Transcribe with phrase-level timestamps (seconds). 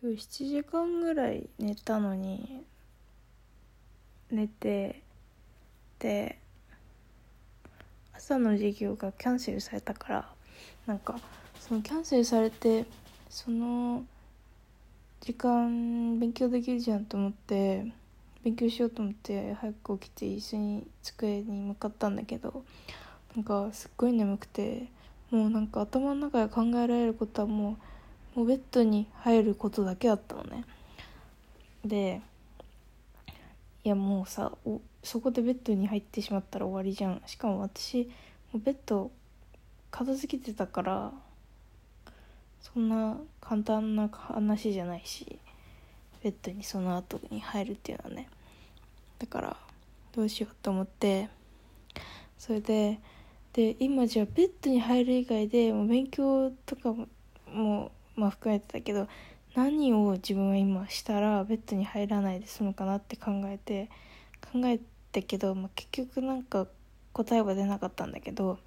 [0.00, 2.62] 今日7時間ぐらい寝たのに
[4.30, 5.02] 寝て
[5.98, 6.38] で
[8.12, 10.28] 朝の授業がキャンセルされたから
[10.86, 11.18] なんか
[11.58, 12.84] そのキャンセルされて
[13.28, 14.04] その
[15.20, 17.84] 時間勉強できるじゃんと思って
[18.44, 22.62] 勉強しようと思って早く起きて一緒に机に向かったんだけど
[23.34, 24.86] なんかすっごい眠くて
[25.32, 27.76] もうなんか頭の中で考えられることはもう
[28.38, 30.64] もうベッドに入ることだけだったのね。
[31.84, 32.20] で
[33.82, 34.52] いやもうさ
[35.02, 37.20] そこでベッドに入ってしまったら終わりじゃん。
[37.26, 38.04] しかも私
[38.52, 39.10] もうベッド
[39.90, 41.12] 片付けてたから
[42.60, 45.40] そんな簡単な話じゃないし
[46.22, 48.28] ベッドにその後に入るっていうのはね。
[49.18, 49.56] だから
[50.12, 51.28] どうしようと思って
[52.38, 53.00] それで
[53.52, 57.08] で今じゃあベッドに入る以外でもう勉強とかも
[57.52, 59.08] もう、まあ、含めてたけど
[59.54, 63.88] 何を自分は今したらベッドに入らないで済むかなって考えて
[64.52, 64.80] 考え
[65.12, 66.66] たけど、まあ、結局なんか
[67.12, 68.58] 答えは出なかったんだけど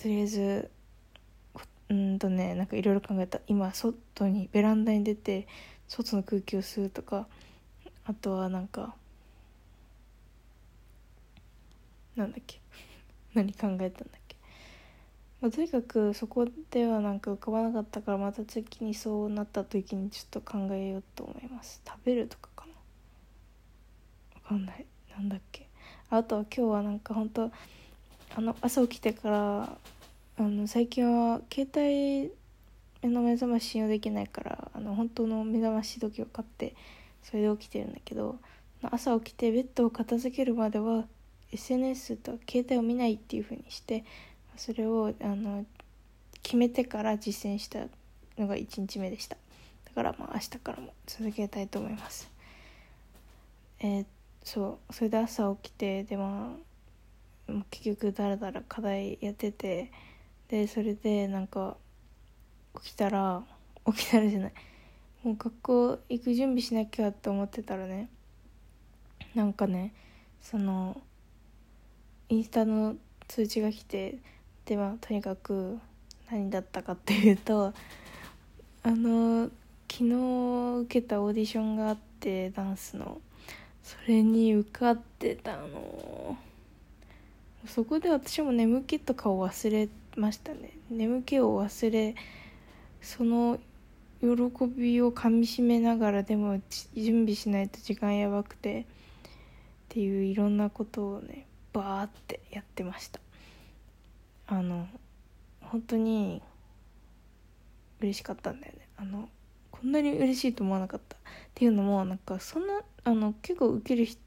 [0.00, 0.70] とりあえず
[1.88, 3.40] うんとねなんかいろいろ考えた。
[3.46, 5.46] 今外にベランダに出て
[5.88, 7.26] 外の空気を吸うとか
[8.04, 8.94] あとはなんか
[12.16, 12.60] なんだっけ？
[13.34, 14.19] 何考えたんだっけ、
[15.40, 21.80] まあ、とにかくそこではなんか浮かばなかったからまた次にそうなった時にちょっと考えようと思います。
[21.86, 22.72] 食べるとかかな？
[24.34, 24.84] わかんない。
[25.10, 25.66] なんだっけ？
[26.10, 27.50] あとは今日はなんか本当
[28.36, 29.78] あの朝起きてから
[30.38, 36.74] あの最近は携帯の目覚まし信用できないからあの本当の目覚まし時計を買って
[37.22, 38.38] それで起きてるんだけど
[38.82, 41.04] 朝起きてベッドを片付けるまでは
[41.52, 44.04] SNS と携帯を見ないっていう風にして
[44.56, 45.64] それをあの
[46.42, 47.80] 決めてから実践した
[48.38, 49.36] のが1日目でした。
[49.86, 52.30] だからまあ明日からも続けたいと思います。
[53.80, 54.06] えー、
[54.44, 56.54] そうそれで朝起きてでま
[57.48, 59.90] あ結局だらだら課題やってて
[60.48, 61.76] でそれでなんか
[62.82, 63.42] 起きたら
[63.86, 64.52] 起きたらじゃない。
[65.22, 68.08] もう学校行く準備しなきゃって思ってたらね
[69.34, 69.92] なんかね
[70.40, 71.00] その
[72.30, 72.96] インスタの
[73.28, 74.18] 通知が来て
[74.70, 75.80] でまあとにかく
[76.30, 77.74] 何だったかっていうと
[78.84, 79.50] あの
[79.90, 83.20] 昨日受けたオーディションがあってダンスの。
[83.82, 86.38] それに受かってたの。
[87.66, 90.70] そこで私も眠気とかを忘れましたね。
[90.88, 92.14] 眠気を忘れ
[93.02, 93.58] その
[94.20, 94.28] 喜
[94.68, 96.60] びをかみしめながらでも
[96.94, 98.84] 準備しないと時間やばくてっ
[99.88, 103.18] ていういろんなことをねバーってやってました。
[104.50, 104.88] あの
[105.60, 106.42] 本当に
[108.00, 108.88] 嬉しかったんだよね。
[108.96, 109.28] あの
[109.70, 111.16] こんなに嬉しいと思わなかった。
[111.16, 111.20] っ
[111.54, 114.20] ていうのもなんかそんなあの結構受ける人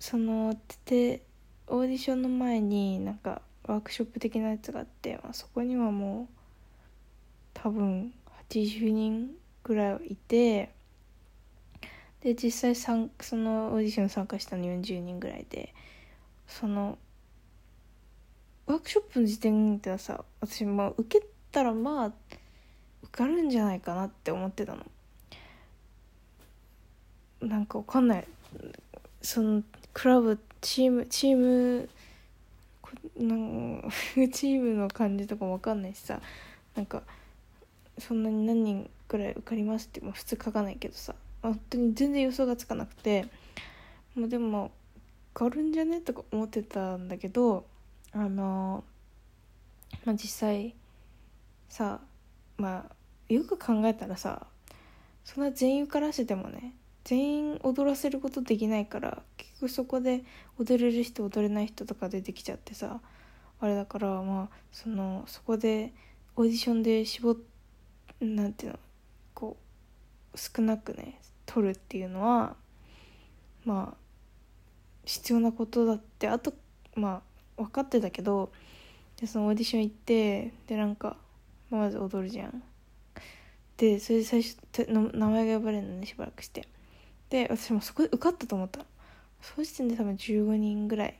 [0.00, 0.54] その
[0.86, 1.22] で
[1.66, 6.34] オーディションの前になんかワークショップ的なやつがあって、まあ、そこにはもう
[7.52, 8.12] 多分
[8.50, 9.30] 80人
[9.62, 10.72] ぐらいいて
[12.22, 15.74] で実際そのオーディション参加したの40人ぐらいで
[16.46, 16.98] その
[18.66, 22.12] ワークショップの時点ではさ私まあ受けたらまあ
[23.02, 24.84] 受かるんじゃないかなって思ってたの。
[27.40, 28.26] なんかわかんない。
[29.20, 31.88] そのクラブチームチーム
[33.16, 33.90] なん
[34.32, 36.20] チームの感じとかもわかんないしさ。
[36.74, 37.02] なんか
[37.98, 41.14] そんなに何人くらい受かりますって普通書かないけどさ。
[41.42, 43.26] 本当に全然予想がつかなくて。
[44.14, 44.70] もうでも
[45.34, 46.00] 受かるんじゃね？
[46.00, 47.66] とか思ってたんだけど
[48.14, 48.84] あの
[50.04, 50.74] まあ実際
[51.68, 52.00] さ
[52.56, 54.46] まあよく考えたらさ
[55.24, 56.74] そんな全員受からせてもね
[57.04, 60.24] 全員踊らせることできないから結局そこで
[60.58, 63.00] 踊れる人踊れない人とか出てきちゃってさ
[63.60, 65.92] あれだからまあそのそこで
[66.36, 67.36] オーディションで絞っ
[68.20, 68.78] なんていうの
[69.34, 69.56] こ
[70.32, 72.56] う少なくね取るっていうのは
[73.64, 73.96] まあ
[75.04, 76.54] 必要なことだってあと
[76.94, 78.52] まあ分かってたけど
[79.20, 81.16] でそのオーディション行ってでなんか、
[81.70, 82.62] ま、ず踊るじゃん。
[83.76, 84.56] でそれで最初
[84.88, 86.66] 名前が呼ばれるのねしばらくして。
[87.30, 88.80] で私もそこで受かったと思った。
[89.40, 91.18] その時点で多分15人ぐらい。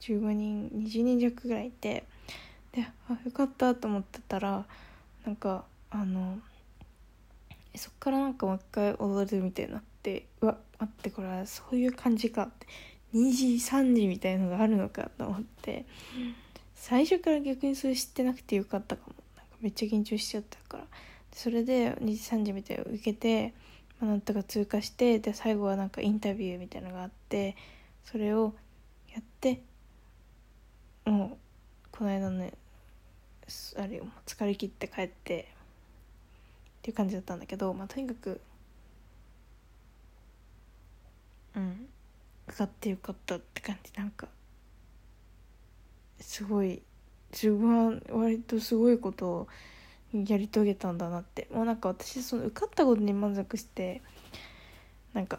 [0.00, 2.04] 15人20人弱ぐらいいて。
[2.72, 4.64] であよかったと思ってたら
[5.24, 6.38] なんかあの
[7.76, 12.66] そっからなんかもう一回踊るみたいになってうわ待ってこれはそういう感じかって
[13.14, 15.86] 2時3時みたいなのがあるのかと思って
[16.74, 19.14] 最初から逆にそれ知ってなくてよかったかも。
[19.36, 20.84] なんかめっちゃ緊張しちゃったから。
[21.32, 23.54] それで2次3次みたいなの受けて、
[24.00, 27.56] まあ、なんとか通過してで最後はなんかインタビューみたいなのがあって
[28.04, 28.54] それを
[29.12, 29.62] やって
[31.04, 31.36] もう
[31.90, 32.52] この間ね
[33.76, 35.48] あれよ疲れ切って帰って
[36.78, 38.40] っていう感じだったんだけど、まあ、とにかく
[41.56, 41.88] うん。
[42.48, 43.92] 受かってよかったって感じ。
[43.96, 44.28] なんか
[46.20, 46.82] すごい
[47.32, 49.48] 自分は割とすごいことを
[50.12, 51.48] やり遂げたんだなって。
[51.52, 54.02] もうなんか私その受かったことに満足して
[55.12, 55.38] なんか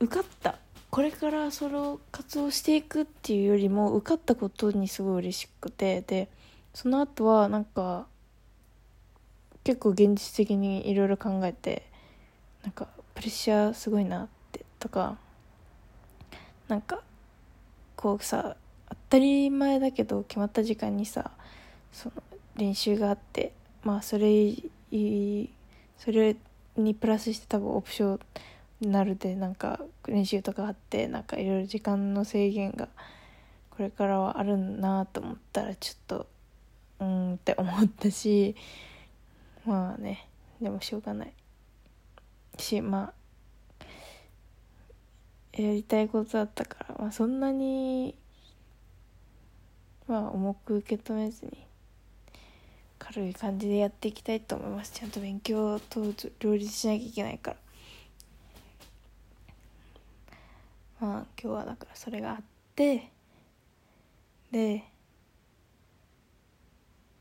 [0.00, 0.58] 受かった。
[0.90, 6.02] これからそれを活動していくっていうよりも受かったことにすごい嬉しくて。
[6.02, 6.28] で
[6.74, 8.06] その後はなんか
[9.64, 11.86] 結構現実的にいろいろ考えて
[12.62, 15.18] なんかプレッシャーすごいなってとか
[16.72, 17.02] なんか
[17.96, 18.56] こうさ
[18.88, 21.32] 当たり前だけど決まった時間にさ
[21.92, 22.22] その
[22.56, 23.52] 練習があって
[23.84, 24.54] まあそれ
[25.98, 26.34] それ
[26.78, 28.20] にプラスして多分オプション
[28.80, 32.88] になるでなんか練習とかあってなんかいろいろ時間の制限が
[33.68, 36.26] これからはあるなと思ったらちょっと
[37.00, 38.56] うんって思ったし
[39.66, 40.26] まあね
[40.58, 41.34] でもしょうがない。
[42.56, 43.21] しまあ
[45.52, 48.14] やりたいことだったから、まあ、そんなに
[50.08, 51.66] まあ重く受け止めずに
[52.98, 54.92] 軽い感じでやっていきたいと思います。
[54.92, 56.00] ちゃんと勉強と
[56.40, 57.56] 両立しなきゃいけないから。
[61.00, 62.42] まあ今日はだからそれがあっ
[62.76, 63.10] て
[64.52, 64.84] で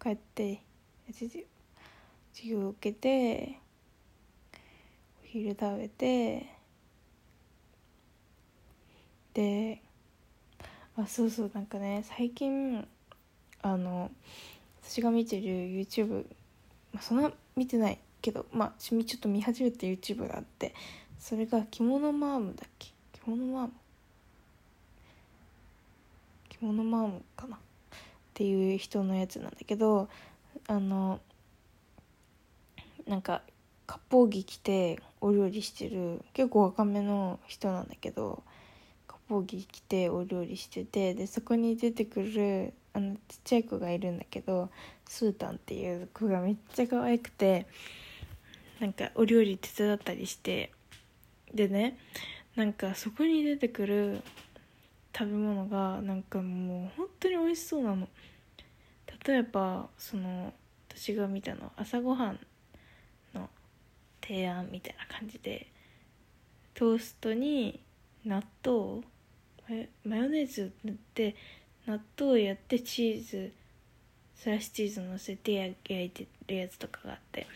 [0.00, 0.60] 帰って
[1.12, 1.42] 授
[2.44, 3.58] 業を受けて
[5.24, 6.59] お昼食べて
[9.34, 9.80] で
[10.96, 12.86] あそうそうなんかね最近
[13.62, 14.10] あの
[14.82, 16.24] 私が見てる YouTube、
[16.92, 20.74] まあ、そんな見てないけどまあちょっと見始めた YouTube があって
[21.18, 22.88] それが着物マームだっけ？
[23.12, 23.72] 着物マーム？
[26.48, 27.56] 着物マームかな？
[27.56, 27.60] っ
[28.34, 30.08] ていう人のやつなんだけど
[30.66, 31.20] あの
[33.06, 33.42] なんか
[33.86, 38.42] 割烹着着てお料理してる結構若めの人なんだけど
[39.30, 44.70] 割烹着着てお料理しててでそこに出てくるあのちっちゃい子がいるんだけど
[45.06, 47.66] スータンっていう子がめっちゃ可愛くて
[48.80, 50.72] なんかお料理手伝ったりして
[51.54, 51.96] でね
[52.56, 54.22] なんかそこに出てくる
[55.16, 58.08] 食べ物がなんかもう本当に美味しそうなの。
[59.26, 60.52] 例えばその
[60.88, 62.40] 私が見たの朝ごはん
[63.34, 63.50] の
[64.22, 65.66] 提案みたいな感じで
[66.74, 67.80] トーストに
[68.24, 69.02] 納豆
[70.04, 71.36] マヨネーズ塗って
[71.86, 73.52] 納豆やってチーズ
[74.36, 75.74] スラッシュチーズ乗せて焼
[76.04, 77.46] いてるやつとかがあって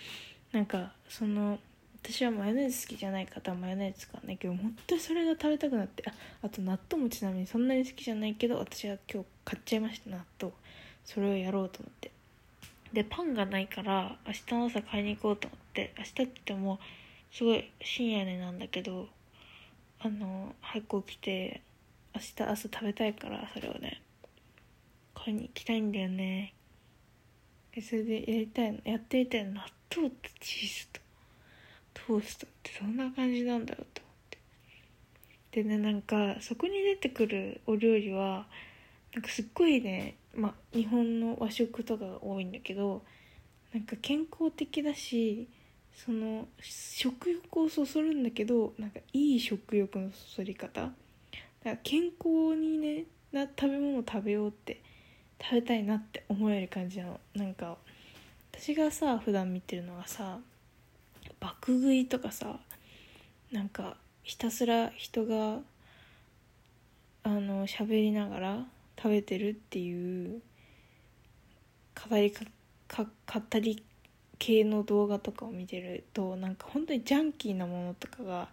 [0.52, 1.58] なんかその
[2.02, 6.12] 私はマヨネーズ好きじゃない方はマヨネーズ使わないけど本当にそれが食べたくなってあ
[6.42, 10.52] あと納豆もちなみにそんなに好きじゃないけど私は今日買っちゃいました納豆。
[11.04, 12.10] それをやろうと思って。
[12.92, 16.78] でパンがないから明日の朝買いに行こうと思って明日って言っても
[17.32, 19.08] すごい深夜になんだけど
[19.98, 21.60] あの早く起きて
[22.14, 24.00] 明日朝食べたいからそれをね
[25.14, 26.54] 買いに行きたいんだよね。
[27.82, 29.62] それでやりたいのやってみたいの納
[29.94, 31.00] 豆とチーズと
[31.92, 34.38] トーストってどんな感じなんだろうと思って。
[35.62, 38.46] でねなんかそこに出てくるお料理は
[39.12, 43.02] なんかすっごいねまあ日本の和食とかが多いんだけど
[43.72, 45.48] なんか健康的だし
[45.94, 50.90] その食欲をそそるんだけどなんかいい食欲のそそり方
[51.64, 54.80] だから健康にねな食べ物食べようって
[55.42, 57.18] 食べたいなって思える感じの。
[57.34, 57.76] なんか
[58.52, 60.38] 私がさ普段見てるのはさ
[61.40, 62.60] 爆食いとかさ
[63.50, 65.58] なんかひたすら人が
[67.24, 68.66] あの喋りながら
[68.96, 70.40] 食べてるっていう
[72.08, 72.44] 語りか
[72.86, 73.82] か語り
[74.38, 78.48] 系の動画とかを見てるとなんか本当にジャンキーなものとかが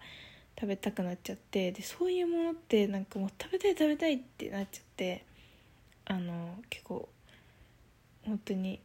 [0.62, 5.26] 食べたくなっちゃってでそういうものってなんかもう食べたい食べたいってなっちゃって
[6.06, 7.10] あの結構
[8.28, 8.80] 本当に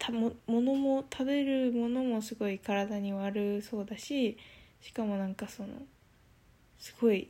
[0.00, 4.36] たものも食べるものもすごい体に悪そうだし
[4.80, 5.68] しかもなんかその
[6.80, 7.28] すごい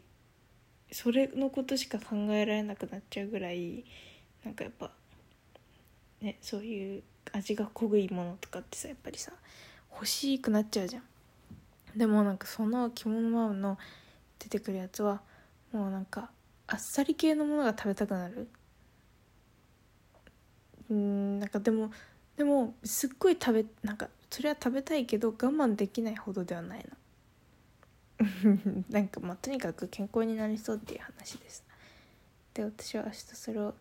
[0.91, 3.85] それのことしか考えられなくなっちゃうぐらい
[4.43, 4.91] なんかやっぱ
[6.23, 9.33] ねそういう味が濃いものとかってさやっぱりさ
[9.93, 11.03] 欲しくなっちゃうじゃん。
[11.97, 13.79] でもなんかその着物マウの
[14.39, 15.23] 出てくるやつは
[15.73, 16.31] もうなんか
[16.67, 18.49] あっさり系のものが食べたくなる。
[20.91, 21.91] うんなんかでも
[22.37, 26.87] でもすっごい食べなんかそれは食べたいけど我慢できないほどではない
[28.21, 31.65] の なんかまあとにかく健康になりそうっていう話です。
[32.55, 33.75] で私は明日それを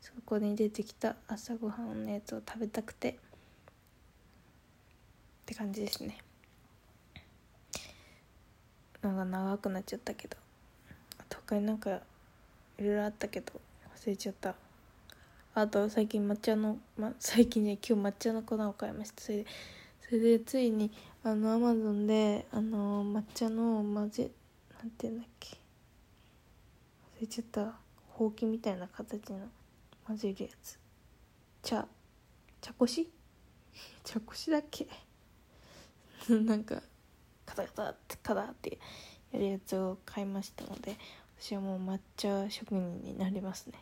[0.00, 3.14] そこに出てきた朝ごはんのやつを食べたくてっ
[5.46, 6.18] て感じですね。
[9.06, 10.36] なんか長くなっちゃったけど。
[11.46, 11.90] 他になんか
[12.78, 13.52] いろいろあったけど
[13.96, 14.54] 忘れちゃった。
[15.54, 19.22] あと最近抹茶の、ま、最近ね今日抹茶の粉を買いました。
[19.22, 19.46] それで
[20.08, 20.90] それでついに
[21.24, 24.30] あのアマゾンであの抹茶の混ぜ
[24.80, 25.56] なんていうんだっけ。
[27.18, 27.72] 忘れちゃった。
[28.10, 29.40] ほうきみたいな形の
[30.06, 30.78] 混ぜるやつ。
[31.62, 31.86] 茶
[32.60, 33.08] 茶こし？
[34.04, 34.86] 茶こしだっけ？
[36.28, 36.82] なんか
[37.46, 38.78] カタカタってカタって
[39.32, 40.96] やるやつを買いましたので
[41.40, 43.78] 私はもう抹茶職人になりますね。